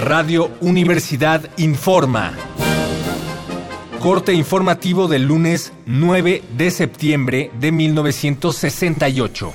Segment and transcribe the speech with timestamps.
[0.00, 2.32] Radio Universidad informa.
[3.98, 9.52] Corte informativo del lunes 9 de septiembre de 1968.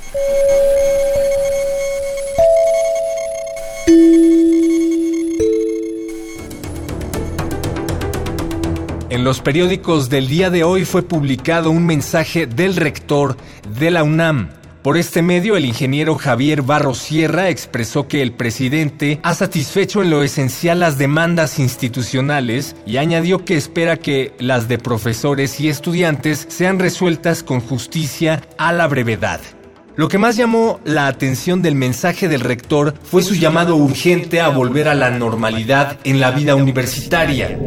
[9.09, 13.35] En los periódicos del día de hoy fue publicado un mensaje del rector
[13.79, 14.51] de la UNAM.
[14.86, 20.12] Por este medio, el ingeniero Javier Barros Sierra expresó que el presidente ha satisfecho en
[20.12, 26.45] lo esencial las demandas institucionales y añadió que espera que las de profesores y estudiantes
[26.49, 29.41] sean resueltas con justicia a la brevedad.
[29.98, 34.49] Lo que más llamó la atención del mensaje del rector fue su llamado urgente a
[34.49, 37.58] volver a la normalidad en la vida universitaria.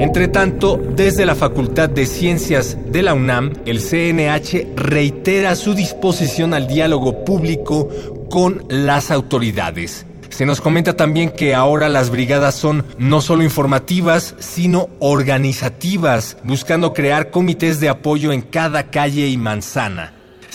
[0.00, 6.54] Entre tanto, desde la Facultad de Ciencias de la UNAM, el CNH reitera su disposición
[6.54, 7.88] al diálogo público
[8.28, 10.06] con las autoridades.
[10.28, 16.92] Se nos comenta también que ahora las brigadas son no solo informativas, sino organizativas, buscando
[16.92, 20.15] crear comités de apoyo en cada calle y manzana.